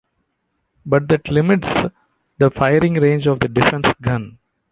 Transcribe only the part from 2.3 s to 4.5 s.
the firing range of the defense gun.